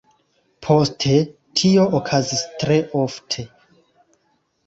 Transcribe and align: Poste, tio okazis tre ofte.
Poste, 0.67 1.11
tio 1.59 1.83
okazis 1.99 2.41
tre 2.63 2.77
ofte. 3.03 3.45